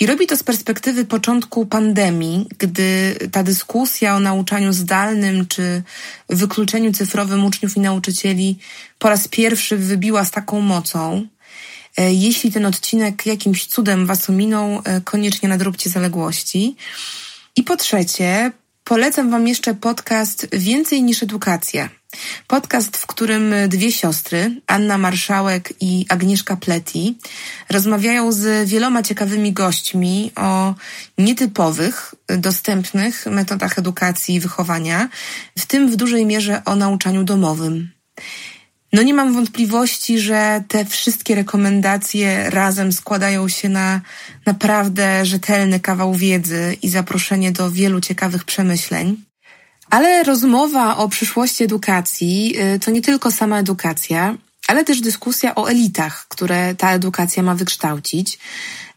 I 0.00 0.06
robi 0.06 0.26
to 0.26 0.36
z 0.36 0.42
perspektywy 0.42 1.04
początku 1.04 1.66
pandemii, 1.66 2.48
gdy 2.58 3.16
ta 3.32 3.42
dyskusja 3.42 4.16
o 4.16 4.20
nauczaniu 4.20 4.72
zdalnym 4.72 5.46
czy 5.46 5.82
wykluczeniu 6.28 6.92
cyfrowym 6.92 7.44
uczniów 7.44 7.76
i 7.76 7.80
nauczycieli 7.80 8.58
po 9.04 9.08
raz 9.08 9.28
pierwszy 9.28 9.76
wybiła 9.76 10.24
z 10.24 10.30
taką 10.30 10.60
mocą. 10.60 11.26
E, 11.96 12.14
jeśli 12.14 12.52
ten 12.52 12.66
odcinek 12.66 13.26
jakimś 13.26 13.66
cudem 13.66 14.06
Was 14.06 14.30
ominął, 14.30 14.82
e, 14.84 15.00
koniecznie 15.00 15.48
nadróbcie 15.48 15.90
zaległości. 15.90 16.76
I 17.56 17.62
po 17.62 17.76
trzecie, 17.76 18.52
polecam 18.84 19.30
Wam 19.30 19.48
jeszcze 19.48 19.74
podcast 19.74 20.46
Więcej 20.52 21.02
niż 21.02 21.22
edukacja. 21.22 21.88
Podcast, 22.46 22.96
w 22.96 23.06
którym 23.06 23.54
dwie 23.68 23.92
siostry, 23.92 24.60
Anna 24.66 24.98
Marszałek 24.98 25.72
i 25.80 26.06
Agnieszka 26.08 26.56
Pleti, 26.56 27.18
rozmawiają 27.70 28.32
z 28.32 28.68
wieloma 28.68 29.02
ciekawymi 29.02 29.52
gośćmi 29.52 30.32
o 30.36 30.74
nietypowych, 31.18 32.14
dostępnych 32.28 33.26
metodach 33.26 33.78
edukacji 33.78 34.34
i 34.34 34.40
wychowania, 34.40 35.08
w 35.58 35.66
tym 35.66 35.90
w 35.90 35.96
dużej 35.96 36.26
mierze 36.26 36.62
o 36.64 36.76
nauczaniu 36.76 37.24
domowym. 37.24 37.94
No 38.94 39.02
nie 39.02 39.14
mam 39.14 39.32
wątpliwości, 39.32 40.18
że 40.18 40.64
te 40.68 40.84
wszystkie 40.84 41.34
rekomendacje 41.34 42.50
razem 42.50 42.92
składają 42.92 43.48
się 43.48 43.68
na 43.68 44.00
naprawdę 44.46 45.26
rzetelny 45.26 45.80
kawał 45.80 46.14
wiedzy 46.14 46.76
i 46.82 46.88
zaproszenie 46.88 47.52
do 47.52 47.70
wielu 47.70 48.00
ciekawych 48.00 48.44
przemyśleń. 48.44 49.24
Ale 49.90 50.22
rozmowa 50.22 50.96
o 50.96 51.08
przyszłości 51.08 51.64
edukacji 51.64 52.54
y, 52.74 52.78
to 52.78 52.90
nie 52.90 53.02
tylko 53.02 53.30
sama 53.30 53.58
edukacja, 53.58 54.36
ale 54.68 54.84
też 54.84 55.00
dyskusja 55.00 55.54
o 55.54 55.66
elitach, 55.66 56.26
które 56.28 56.74
ta 56.74 56.92
edukacja 56.92 57.42
ma 57.42 57.54
wykształcić. 57.54 58.38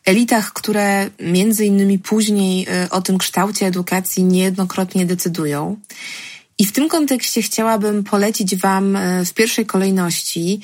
Elitach, 0.05 0.53
które 0.53 1.09
między 1.19 1.65
innymi 1.65 1.99
później 1.99 2.67
y, 2.85 2.89
o 2.89 3.01
tym 3.01 3.17
kształcie 3.17 3.65
edukacji 3.65 4.23
niejednokrotnie 4.23 5.05
decydują. 5.05 5.77
I 6.59 6.65
w 6.65 6.71
tym 6.71 6.89
kontekście 6.89 7.41
chciałabym 7.41 8.03
polecić 8.03 8.55
Wam 8.55 8.95
e, 8.95 9.25
w 9.25 9.33
pierwszej 9.33 9.65
kolejności 9.65 10.61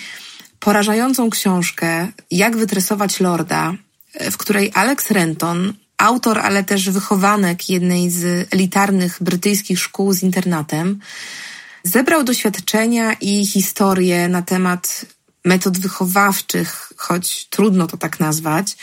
porażającą 0.59 1.29
książkę 1.29 2.07
Jak 2.31 2.57
wytresować 2.57 3.19
Lorda, 3.19 3.73
e, 4.13 4.31
w 4.31 4.37
której 4.37 4.71
Alex 4.73 5.11
Renton, 5.11 5.73
autor, 5.97 6.39
ale 6.39 6.63
też 6.63 6.89
wychowanek 6.89 7.69
jednej 7.69 8.09
z 8.09 8.47
elitarnych 8.53 9.17
brytyjskich 9.21 9.79
szkół 9.79 10.13
z 10.13 10.23
internatem, 10.23 10.99
zebrał 11.83 12.23
doświadczenia 12.23 13.13
i 13.13 13.45
historie 13.45 14.29
na 14.29 14.41
temat 14.41 15.05
metod 15.45 15.77
wychowawczych, 15.77 16.93
choć 16.97 17.45
trudno 17.49 17.87
to 17.87 17.97
tak 17.97 18.19
nazwać, 18.19 18.77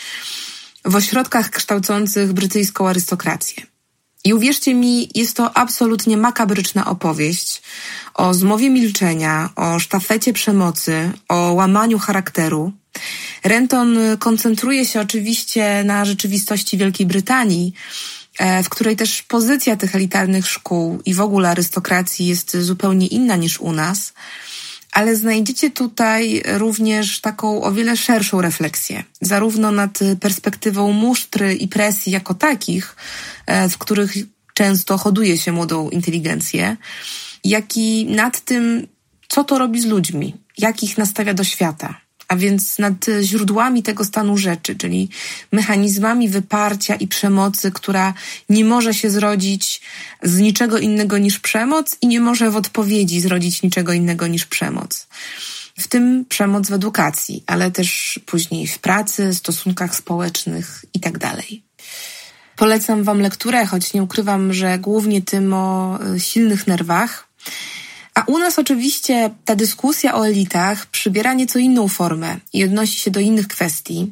w 0.85 0.95
ośrodkach 0.95 1.49
kształcących 1.49 2.33
brytyjską 2.33 2.87
arystokrację. 2.87 3.70
I 4.23 4.33
uwierzcie 4.33 4.73
mi, 4.73 5.09
jest 5.15 5.37
to 5.37 5.57
absolutnie 5.57 6.17
makabryczna 6.17 6.85
opowieść 6.85 7.61
o 8.13 8.33
zmowie 8.33 8.69
milczenia, 8.69 9.49
o 9.55 9.79
sztafecie 9.79 10.33
przemocy, 10.33 11.11
o 11.29 11.53
łamaniu 11.53 11.99
charakteru. 11.99 12.73
Renton 13.43 13.97
koncentruje 14.19 14.85
się 14.85 15.01
oczywiście 15.01 15.83
na 15.83 16.05
rzeczywistości 16.05 16.77
Wielkiej 16.77 17.07
Brytanii, 17.07 17.73
e, 18.39 18.63
w 18.63 18.69
której 18.69 18.95
też 18.95 19.23
pozycja 19.23 19.75
tych 19.75 19.95
elitarnych 19.95 20.47
szkół 20.47 21.01
i 21.05 21.13
w 21.13 21.21
ogóle 21.21 21.49
arystokracji 21.49 22.27
jest 22.27 22.57
zupełnie 22.57 23.07
inna 23.07 23.35
niż 23.35 23.59
u 23.59 23.71
nas 23.71 24.13
ale 24.91 25.15
znajdziecie 25.15 25.71
tutaj 25.71 26.43
również 26.45 27.21
taką 27.21 27.63
o 27.63 27.71
wiele 27.71 27.97
szerszą 27.97 28.41
refleksję, 28.41 29.03
zarówno 29.21 29.71
nad 29.71 29.99
perspektywą 30.19 30.91
musztry 30.91 31.55
i 31.55 31.67
presji 31.67 32.11
jako 32.11 32.33
takich, 32.33 32.95
e, 33.45 33.69
w 33.69 33.77
których 33.77 34.13
często 34.53 34.97
hoduje 34.97 35.37
się 35.37 35.51
młodą 35.51 35.89
inteligencję, 35.89 36.77
jak 37.43 37.77
i 37.77 38.05
nad 38.05 38.41
tym, 38.41 38.87
co 39.27 39.43
to 39.43 39.57
robi 39.59 39.81
z 39.81 39.85
ludźmi, 39.85 40.35
jak 40.57 40.83
ich 40.83 40.97
nastawia 40.97 41.33
do 41.33 41.43
świata 41.43 42.01
a 42.31 42.35
więc 42.35 42.79
nad 42.79 43.05
źródłami 43.21 43.83
tego 43.83 44.05
stanu 44.05 44.37
rzeczy, 44.37 44.75
czyli 44.75 45.09
mechanizmami 45.51 46.29
wyparcia 46.29 46.95
i 46.95 47.07
przemocy, 47.07 47.71
która 47.71 48.13
nie 48.49 48.65
może 48.65 48.93
się 48.93 49.09
zrodzić 49.09 49.81
z 50.23 50.39
niczego 50.39 50.77
innego 50.77 51.17
niż 51.17 51.39
przemoc 51.39 51.97
i 52.01 52.07
nie 52.07 52.19
może 52.19 52.51
w 52.51 52.55
odpowiedzi 52.55 53.21
zrodzić 53.21 53.63
niczego 53.63 53.93
innego 53.93 54.27
niż 54.27 54.45
przemoc. 54.45 55.07
W 55.79 55.87
tym 55.87 56.25
przemoc 56.29 56.67
w 56.67 56.73
edukacji, 56.73 57.43
ale 57.47 57.71
też 57.71 58.19
później 58.25 58.67
w 58.67 58.79
pracy, 58.79 59.35
stosunkach 59.35 59.95
społecznych 59.95 60.85
itd. 60.93 61.19
Tak 61.19 61.45
Polecam 62.55 63.03
Wam 63.03 63.19
lekturę, 63.21 63.65
choć 63.65 63.93
nie 63.93 64.03
ukrywam, 64.03 64.53
że 64.53 64.79
głównie 64.79 65.21
tym 65.21 65.53
o 65.53 65.99
silnych 66.17 66.67
nerwach 66.67 67.27
A 68.15 68.23
u 68.27 68.39
nas 68.39 68.59
oczywiście 68.59 69.29
ta 69.45 69.55
dyskusja 69.55 70.15
o 70.15 70.27
elitach 70.27 70.85
przybiera 70.85 71.33
nieco 71.33 71.59
inną 71.59 71.87
formę 71.87 72.37
i 72.53 72.63
odnosi 72.63 72.99
się 72.99 73.11
do 73.11 73.19
innych 73.19 73.47
kwestii. 73.47 74.11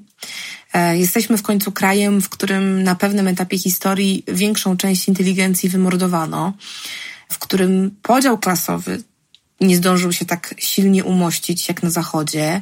E, 0.73 0.97
jesteśmy 0.97 1.37
w 1.37 1.41
końcu 1.41 1.71
krajem, 1.71 2.21
w 2.21 2.29
którym 2.29 2.83
na 2.83 2.95
pewnym 2.95 3.27
etapie 3.27 3.57
historii 3.57 4.23
większą 4.27 4.77
część 4.77 5.07
inteligencji 5.07 5.69
wymordowano, 5.69 6.53
w 7.29 7.39
którym 7.39 7.95
podział 8.01 8.37
klasowy 8.37 9.03
nie 9.61 9.77
zdążył 9.77 10.11
się 10.11 10.25
tak 10.25 10.55
silnie 10.57 11.03
umościć 11.03 11.67
jak 11.67 11.83
na 11.83 11.89
Zachodzie, 11.89 12.61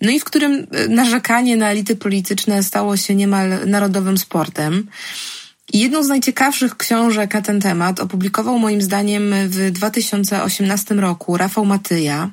no 0.00 0.10
i 0.10 0.20
w 0.20 0.24
którym 0.24 0.66
e, 0.70 0.88
narzekanie 0.88 1.56
na 1.56 1.70
elity 1.70 1.96
polityczne 1.96 2.62
stało 2.62 2.96
się 2.96 3.14
niemal 3.14 3.66
narodowym 3.66 4.18
sportem. 4.18 4.88
Jedną 5.72 6.02
z 6.02 6.08
najciekawszych 6.08 6.76
książek 6.76 7.34
na 7.34 7.42
ten 7.42 7.60
temat 7.60 8.00
opublikował 8.00 8.58
moim 8.58 8.82
zdaniem 8.82 9.34
w 9.48 9.70
2018 9.70 10.94
roku 10.94 11.36
Rafał 11.36 11.64
Matyja. 11.64 12.30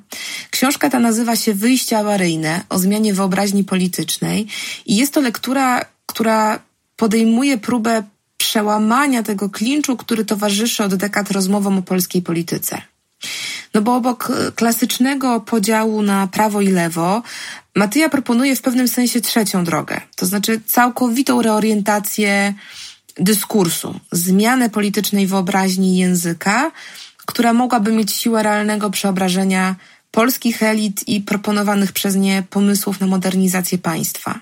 Książka 0.50 0.90
ta 0.90 1.00
nazywa 1.00 1.36
się 1.36 1.54
Wyjście 1.54 1.98
awaryjne 1.98 2.62
o 2.70 2.80
zmianie 2.80 3.14
wyobraźni 3.14 3.64
politycznej 3.64 4.48
i 4.86 4.96
jest 4.96 5.14
to 5.14 5.22
lektura, 5.22 5.86
która 6.06 6.60
podejmuje 6.96 7.58
próbę 7.58 8.04
przełamania 8.38 9.24
tego 9.24 9.50
klinczu, 9.50 9.98
który 9.98 10.26
towarzyszy 10.26 10.84
od 10.84 10.96
dekad 10.96 11.32
rozmowom 11.32 11.78
o 11.78 11.82
polskiej 11.82 12.22
polityce. 12.22 12.82
No 13.74 13.82
bo 13.82 13.96
obok 13.96 14.32
klasycznego 14.56 15.40
podziału 15.40 16.02
na 16.02 16.28
prawo 16.28 16.62
i 16.62 16.68
lewo, 16.68 17.24
Matyja 17.76 18.10
proponuje 18.10 18.56
w 18.56 18.62
pewnym 18.62 18.88
sensie 18.88 19.22
trzecią 19.22 19.64
drogę, 19.64 20.02
to 20.16 20.26
znaczy 20.26 20.62
całkowitą 20.66 21.42
reorientację 21.42 22.54
dyskursu, 23.18 24.00
zmianę 24.12 24.70
politycznej 24.70 25.28
wyobraźni 25.28 25.98
języka, 25.98 26.72
która 27.26 27.54
mogłaby 27.54 27.92
mieć 27.92 28.14
siłę 28.14 28.44
realnego 28.44 28.90
przeobrażenia 28.90 29.76
polskich 30.12 30.64
elit 30.64 31.08
i 31.08 31.22
proponowanych 31.22 31.92
przez 31.92 32.16
nie 32.16 32.44
pomysłów 32.50 33.00
na 33.00 33.08
modernizację 33.08 33.78
państwa. 33.78 34.40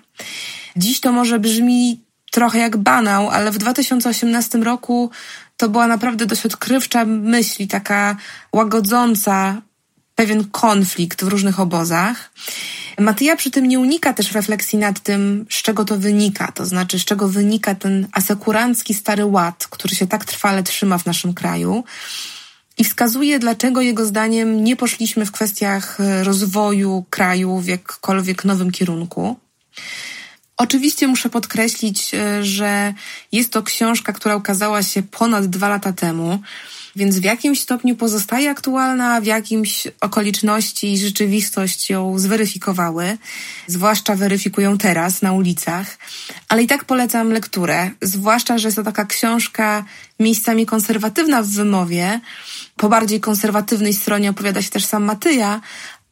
Dziś 0.76 1.00
to 1.00 1.12
może 1.12 1.40
brzmi 1.40 2.02
trochę 2.32 2.60
jak 2.60 2.78
banał, 2.78 3.30
ale 3.30 3.52
w 3.52 3.58
2018 3.58 4.58
roku 4.58 5.12
to 5.58 5.70
była 5.70 5.88
naprawdę 5.88 6.26
dość 6.26 6.46
odkrywcza 6.46 7.06
myśl, 7.06 7.68
taka 7.68 8.16
łagodząca 8.54 9.62
pewien 10.16 10.50
konflikt 10.52 11.24
w 11.24 11.28
różnych 11.28 11.60
obozach. 11.60 12.32
Matyja 13.00 13.36
przy 13.36 13.52
tym 13.52 13.66
nie 13.66 13.80
unika 13.80 14.14
też 14.14 14.32
refleksji 14.32 14.80
nad 14.80 15.00
tym, 15.00 15.46
z 15.50 15.62
czego 15.62 15.86
to 15.86 15.98
wynika, 15.98 16.52
to 16.52 16.66
znaczy 16.66 17.00
z 17.00 17.06
czego 17.06 17.28
wynika 17.28 17.76
ten 17.76 18.08
asekurancki 18.12 18.94
stary 18.94 19.26
ład, 19.26 19.68
który 19.68 19.96
się 19.96 20.08
tak 20.08 20.26
trwale 20.26 20.64
trzyma 20.64 20.98
w 20.98 21.06
naszym 21.06 21.34
kraju 21.34 21.84
i 22.78 22.84
wskazuje, 22.84 23.40
dlaczego 23.40 23.82
jego 23.82 24.06
zdaniem 24.06 24.64
nie 24.64 24.76
poszliśmy 24.76 25.26
w 25.26 25.32
kwestiach 25.32 25.98
rozwoju 26.24 27.06
kraju 27.10 27.60
w 27.60 27.68
jakkolwiek 27.68 28.46
nowym 28.46 28.72
kierunku. 28.72 29.40
Oczywiście 30.58 31.08
muszę 31.08 31.30
podkreślić, 31.30 32.14
e, 32.14 32.44
że 32.44 32.94
jest 33.32 33.54
to 33.54 33.64
książka, 33.64 34.14
która 34.14 34.36
ukazała 34.36 34.84
się 34.84 35.04
ponad 35.04 35.46
dwa 35.46 35.70
lata 35.70 35.94
temu, 35.94 36.40
więc 36.96 37.20
w 37.20 37.24
jakimś 37.24 37.62
stopniu 37.62 37.96
pozostaje 37.96 38.50
aktualna, 38.50 39.22
w 39.22 39.26
jakimś 39.26 39.88
okoliczności 40.02 40.94
i 40.94 40.98
rzeczywistość 40.98 41.90
ją 41.90 42.20
zweryfikowały, 42.20 43.18
zwłaszcza 43.68 44.16
weryfikują 44.16 44.78
teraz 44.78 45.22
na 45.22 45.34
ulicach, 45.34 45.98
ale 46.50 46.64
i 46.64 46.68
tak 46.68 46.86
polecam 46.86 47.30
lekturę, 47.30 47.92
zwłaszcza, 48.02 48.58
że 48.58 48.68
jest 48.68 48.76
to 48.76 48.84
taka 48.84 49.06
książka 49.06 49.86
miejscami 50.20 50.66
konserwatywna 50.66 51.44
w 51.44 51.48
wymowie, 51.48 52.20
po 52.76 52.90
bardziej 52.90 53.20
konserwatywnej 53.20 53.94
stronie 53.94 54.30
opowiada 54.30 54.62
się 54.62 54.70
też 54.70 54.86
sam 54.86 55.04
Matyja, 55.04 55.62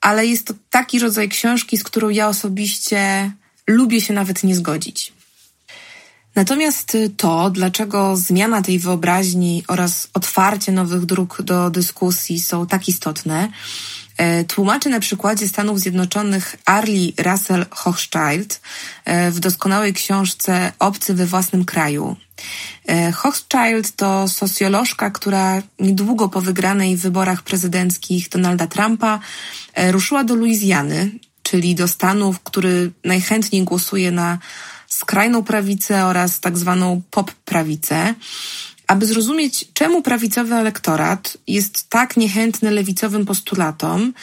ale 0.02 0.26
jest 0.26 0.48
to 0.48 0.54
taki 0.70 1.00
rodzaj 1.00 1.30
książki, 1.30 1.78
z 1.78 1.84
którą 1.84 2.10
ja 2.10 2.28
osobiście 2.28 3.32
lubię 3.68 4.02
się 4.02 4.14
nawet 4.14 4.44
nie 4.44 4.56
zgodzić. 4.56 5.14
Natomiast 6.36 6.98
to, 7.18 7.50
dlaczego 7.50 8.18
zmiana 8.18 8.62
tej 8.62 8.80
wyobraźni 8.80 9.64
oraz 9.68 10.08
otwarcie 10.14 10.72
nowych 10.72 11.06
dróg 11.06 11.42
do 11.42 11.70
dyskusji 11.70 12.40
są 12.40 12.68
tak 12.68 12.88
istotne, 12.88 13.50
e, 14.18 14.44
tłumaczy 14.44 14.90
na 14.90 15.00
przykładzie 15.00 15.48
Stanów 15.48 15.80
Zjednoczonych 15.80 16.56
Arlie 16.66 17.12
Russell 17.18 17.66
Hochschild 17.70 18.62
e, 19.06 19.32
w 19.32 19.40
doskonałej 19.40 19.94
książce 19.94 20.74
Obcy 20.80 21.14
we 21.14 21.26
własnym 21.26 21.66
kraju. 21.66 22.16
E, 22.88 23.12
Hochschild 23.12 23.96
to 23.96 24.28
socjolożka, 24.28 25.10
która 25.10 25.62
niedługo 25.80 26.30
po 26.30 26.42
wygranej 26.42 26.98
wyborach 26.98 27.44
prezydenckich 27.44 28.30
Donalda 28.30 28.68
Trumpa 28.68 29.20
ruszyła 29.92 30.24
do 30.24 30.36
Luizjany, 30.36 31.12
czyli 31.44 31.76
do 31.76 31.88
stanu, 31.88 32.36
który 32.44 32.92
najchętniej 33.04 33.64
głosuje 33.64 34.12
na 34.12 34.38
skrajną 35.02 35.44
prawicę 35.44 36.06
oraz 36.06 36.40
tak 36.40 36.58
zwaną 36.58 37.02
pop-prawicę, 37.12 38.14
aby 38.88 39.06
zrozumieć, 39.06 39.66
czemu 39.74 40.02
prawicowy 40.02 40.56
elektorat 40.56 41.38
jest 41.48 41.90
tak 41.90 42.18
niechętny 42.18 42.72
lewicowym 42.72 43.26
postulatom, 43.26 44.14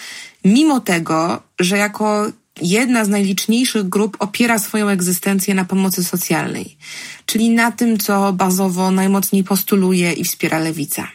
mimo 0.44 0.80
tego, 0.80 1.42
że 1.60 1.78
jako 1.78 2.32
jedna 2.62 3.04
z 3.04 3.08
najliczniejszych 3.08 3.88
grup 3.88 4.16
opiera 4.18 4.58
swoją 4.58 4.88
egzystencję 4.88 5.54
na 5.54 5.64
pomocy 5.64 6.04
socjalnej, 6.04 6.76
czyli 7.26 7.50
na 7.50 7.72
tym, 7.72 7.98
co 7.98 8.32
bazowo 8.32 8.90
najmocniej 8.90 9.44
postuluje 9.44 10.12
i 10.12 10.24
wspiera 10.24 10.58
lewica. 10.58 11.08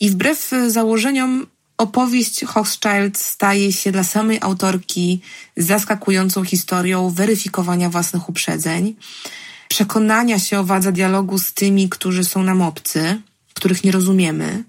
I 0.00 0.10
wbrew 0.10 0.50
założeniom 0.66 1.46
Opowieść 1.82 2.44
Hochschild 2.44 3.18
staje 3.18 3.72
się 3.72 3.92
dla 3.92 4.04
samej 4.04 4.38
autorki 4.40 5.20
zaskakującą 5.56 6.44
historią 6.44 7.10
weryfikowania 7.10 7.90
własnych 7.90 8.28
uprzedzeń, 8.28 8.94
przekonania 9.68 10.38
się 10.38 10.58
o 10.58 10.64
wadze 10.64 10.92
dialogu 10.92 11.38
z 11.38 11.52
tymi, 11.52 11.88
którzy 11.88 12.24
są 12.24 12.42
nam 12.42 12.62
obcy, 12.62 13.20
których 13.54 13.84
nie 13.84 13.92
rozumiemy, 13.92 14.64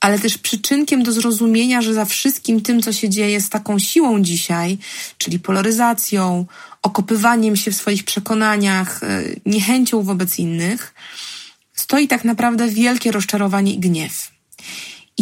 ale 0.00 0.18
też 0.18 0.38
przyczynkiem 0.38 1.02
do 1.02 1.12
zrozumienia, 1.12 1.82
że 1.82 1.94
za 1.94 2.04
wszystkim 2.04 2.60
tym, 2.60 2.82
co 2.82 2.92
się 2.92 3.08
dzieje 3.08 3.40
z 3.40 3.48
taką 3.48 3.78
siłą 3.78 4.22
dzisiaj, 4.22 4.78
czyli 5.18 5.38
polaryzacją, 5.38 6.46
okopywaniem 6.82 7.56
się 7.56 7.70
w 7.70 7.76
swoich 7.76 8.04
przekonaniach, 8.04 9.02
e, 9.02 9.22
niechęcią 9.46 10.02
wobec 10.02 10.38
innych, 10.38 10.94
stoi 11.74 12.08
tak 12.08 12.24
naprawdę 12.24 12.68
wielkie 12.68 13.12
rozczarowanie 13.12 13.74
i 13.74 13.78
gniew. 13.78 14.32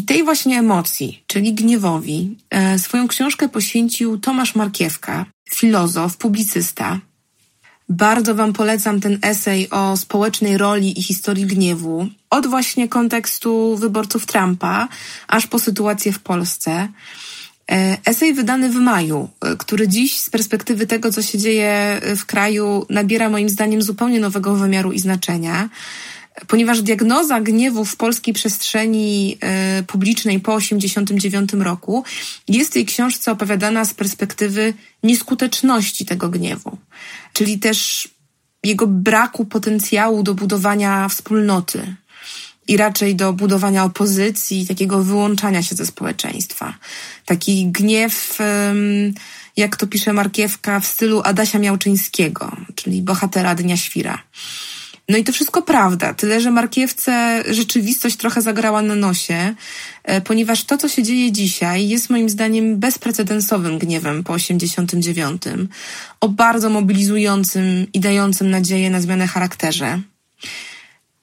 I 0.01 0.03
tej 0.03 0.25
właśnie 0.25 0.59
emocji, 0.59 1.25
czyli 1.27 1.55
gniewowi, 1.55 2.37
e, 2.51 2.79
swoją 2.79 3.09
książkę 3.09 3.49
poświęcił 3.49 4.19
Tomasz 4.19 4.55
Markiewka, 4.55 5.27
filozof, 5.51 6.17
publicysta. 6.17 7.01
Bardzo 7.89 8.35
Wam 8.35 8.53
polecam 8.53 9.01
ten 9.01 9.19
esej 9.23 9.71
o 9.71 9.97
społecznej 9.97 10.59
roli 10.59 10.99
i 10.99 11.03
historii 11.03 11.47
gniewu, 11.47 12.09
od 12.31 12.47
właśnie 12.47 12.89
kontekstu 12.89 13.77
wyborców 13.77 14.27
Trumpa, 14.27 14.89
aż 15.29 15.47
po 15.47 15.59
sytuację 15.59 16.13
w 16.13 16.19
Polsce. 16.19 16.89
E, 17.71 17.99
esej 18.07 18.35
wydany 18.35 18.71
w 18.71 18.75
maju, 18.75 19.29
e, 19.41 19.57
który 19.57 19.89
dziś 19.89 20.21
z 20.21 20.31
perspektywy 20.31 20.87
tego, 20.87 21.13
co 21.13 21.23
się 21.23 21.39
dzieje 21.39 22.01
w 22.17 22.27
kraju, 22.27 22.87
nabiera 22.91 23.31
moim 23.31 23.49
zdaniem 23.49 23.83
zupełnie 23.83 24.21
nowego 24.21 24.57
wymiaru 24.57 24.93
i 24.93 24.99
znaczenia 24.99 25.69
ponieważ 26.47 26.83
diagnoza 26.83 27.41
gniewu 27.41 27.85
w 27.85 27.97
polskiej 27.97 28.35
przestrzeni 28.35 29.39
e, 29.41 29.83
publicznej 29.83 30.41
po 30.41 30.59
1989 30.59 31.65
roku 31.65 32.05
jest 32.49 32.71
w 32.71 32.75
tej 32.75 32.87
książce 32.87 33.33
opowiadana 33.33 33.85
z 33.85 33.95
perspektywy 33.95 34.75
nieskuteczności 35.03 36.07
tego 36.07 36.29
gniewu, 36.29 36.79
czyli 37.33 37.59
też 37.59 38.09
jego 38.65 38.87
braku 38.87 39.45
potencjału 39.45 40.23
do 40.23 40.35
budowania 40.35 41.09
wspólnoty 41.09 41.97
i 42.69 42.77
raczej 42.77 43.17
do 43.17 43.33
budowania 43.33 43.85
opozycji, 43.85 44.67
takiego 44.67 45.05
wyłączania 45.05 45.63
się 45.63 45.75
ze 45.75 45.87
społeczeństwa. 45.87 46.75
Taki 47.25 47.67
gniew, 47.67 48.39
jak 49.57 49.77
to 49.77 49.87
pisze 49.87 50.13
Markiewka, 50.13 50.81
w 50.81 50.87
stylu 50.87 51.23
Adasia 51.25 51.59
Miałczyńskiego, 51.59 52.57
czyli 52.75 53.03
bohatera 53.03 53.55
Dnia 53.55 53.77
Świra. 53.77 54.23
No 55.11 55.19
i 55.19 55.25
to 55.25 55.33
wszystko 55.33 55.63
prawda, 55.63 56.15
tyle 56.15 56.41
że 56.41 56.51
Markiewce 56.51 57.45
rzeczywistość 57.51 58.17
trochę 58.17 58.43
zagrała 58.43 58.83
na 58.83 58.95
nosie, 58.95 59.55
e, 60.05 60.21
ponieważ 60.21 60.65
to, 60.65 60.79
co 60.79 60.89
się 60.89 61.03
dzieje 61.03 61.33
dzisiaj, 61.33 61.89
jest 61.89 62.11
moim 62.11 62.29
zdaniem 62.29 62.79
bezprecedensowym 62.79 63.79
gniewem 63.79 64.25
po 64.25 64.33
89, 64.33 65.43
o 66.21 66.29
bardzo 66.29 66.71
mobilizującym 66.71 67.87
i 67.93 68.01
dającym 68.01 68.51
nadzieję 68.51 68.91
na 68.91 69.01
zmianę 69.01 69.27
charakterze. 69.27 70.01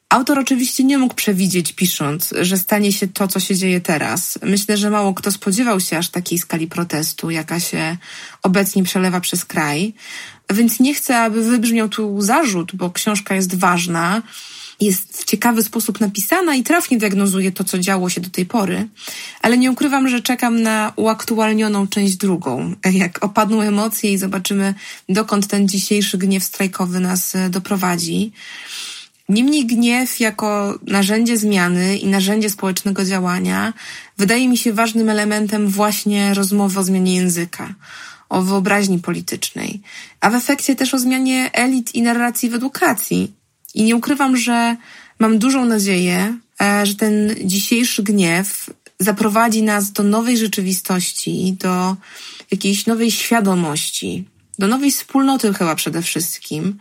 Autor 0.10 0.39
oczywiście 0.39 0.84
nie 0.84 0.98
mógł 0.98 1.13
przewidzieć, 1.13 1.74
pisząc, 1.74 2.34
że 2.41 2.58
stanie 2.58 2.93
się 2.93 3.08
to, 3.08 3.28
co 3.28 3.39
się 3.39 3.56
dzieje 3.56 3.82
teraz. 3.82 4.39
Myślę, 4.43 4.78
że 4.78 4.89
mało 4.89 5.13
kto 5.13 5.32
spodziewał 5.32 5.80
się 5.80 5.98
aż 5.98 6.10
takiej 6.10 6.38
skali 6.38 6.67
protestu, 6.67 7.30
jaka 7.30 7.60
się 7.60 7.98
obecnie 8.43 8.84
przelewa 8.84 9.22
przez 9.22 9.46
kraj. 9.46 9.93
Więc 10.50 10.80
nie 10.80 10.93
chcę, 10.93 11.17
aby 11.17 11.43
wybrzmiał 11.43 11.89
tu 11.89 12.22
zarzut, 12.22 12.76
bo 12.76 12.91
książka 12.91 13.36
jest 13.36 13.56
ważna, 13.56 14.22
jest 14.80 15.22
w 15.22 15.26
ciekawy 15.26 15.63
sposób 15.63 16.00
napisana 16.00 16.56
i 16.56 16.63
trafnie 16.63 16.98
diagnozuje 16.98 17.52
to, 17.52 17.63
co 17.63 17.80
działo 17.80 18.10
się 18.10 18.22
do 18.22 18.30
tej 18.30 18.46
pory, 18.46 18.88
ale 19.41 19.58
nie 19.58 19.72
ukrywam, 19.72 20.10
że 20.10 20.22
czekam 20.22 20.62
na 20.62 20.93
uaktualnioną 20.96 21.88
część 21.88 22.15
drugą. 22.15 22.76
Jak 22.91 23.24
opadną 23.26 23.62
emocje 23.62 24.13
i 24.13 24.17
zobaczymy, 24.17 24.74
dokąd 25.10 25.48
ten 25.48 25.67
dzisiejszy 25.67 26.17
gniew 26.17 26.43
strajkowy 26.43 27.00
nas 27.00 27.36
e, 27.36 27.50
doprowadzi. 27.50 28.32
Niemniej 29.30 29.66
gniew 29.66 30.20
jako 30.20 30.80
narzędzie 30.88 31.38
zmiany 31.38 31.98
i 31.98 32.08
narzędzie 32.08 32.50
społecznego 32.50 33.06
działania 33.06 33.74
wydaje 34.18 34.48
mi 34.48 34.58
się 34.58 34.74
ważnym 34.74 35.10
elementem 35.10 35.68
właśnie 35.68 36.34
rozmowy 36.34 36.80
o 36.80 36.84
zmianie 36.84 37.16
języka, 37.16 37.74
o 38.30 38.42
wyobraźni 38.42 39.00
politycznej, 39.00 39.82
a 40.22 40.30
w 40.30 40.36
efekcie 40.36 40.76
też 40.76 40.94
o 40.94 41.00
zmianie 41.00 41.50
elit 41.54 41.96
i 41.96 42.02
narracji 42.02 42.50
w 42.50 42.56
edukacji. 42.56 43.34
I 43.74 43.84
nie 43.84 43.96
ukrywam, 43.96 44.38
że 44.38 44.76
mam 45.20 45.40
dużą 45.40 45.66
nadzieję, 45.66 46.38
e, 46.62 46.86
że 46.86 46.96
ten 46.96 47.36
dzisiejszy 47.44 48.04
gniew 48.04 48.70
zaprowadzi 49.00 49.63
nas 49.63 49.92
do 49.92 50.04
nowej 50.04 50.38
rzeczywistości, 50.38 51.58
do 51.60 51.96
jakiejś 52.52 52.86
nowej 52.86 53.12
świadomości, 53.12 54.26
do 54.60 54.68
nowej 54.68 54.92
wspólnoty 54.92 55.54
chyba 55.54 55.76
przede 55.76 56.02
wszystkim, 56.02 56.78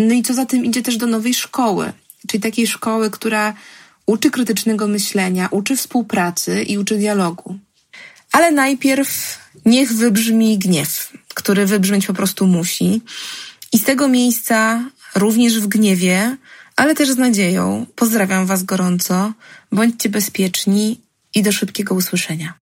no 0.00 0.14
i 0.14 0.22
co 0.22 0.34
za 0.34 0.46
tym 0.46 0.64
idzie 0.64 0.82
też 0.82 0.96
do 0.96 1.06
nowej 1.06 1.34
szkoły, 1.34 1.92
czyli 2.28 2.40
takiej 2.40 2.66
szkoły, 2.66 3.10
która 3.10 3.54
uczy 4.06 4.30
krytycznego 4.30 4.86
myślenia, 4.86 5.48
uczy 5.50 5.76
współpracy 5.76 6.62
i 6.62 6.78
uczy 6.78 6.96
dialogu. 6.96 7.58
Ale 8.32 8.50
najpierw 8.50 9.38
niech 9.66 9.92
wybrzmi 9.92 10.58
gniew, 10.58 11.12
który 11.34 11.66
wybrzmieć 11.66 12.06
po 12.06 12.14
prostu 12.14 12.46
musi. 12.46 13.02
I 13.72 13.78
z 13.78 13.84
tego 13.84 14.08
miejsca, 14.08 14.84
również 15.14 15.60
w 15.60 15.66
gniewie, 15.66 16.36
ale 16.76 16.94
też 16.94 17.10
z 17.10 17.16
nadzieją, 17.16 17.86
pozdrawiam 17.96 18.46
Was 18.46 18.62
gorąco, 18.62 19.32
bądźcie 19.72 20.08
bezpieczni 20.08 21.00
i 21.34 21.42
do 21.42 21.52
szybkiego 21.52 21.94
usłyszenia. 21.94 22.54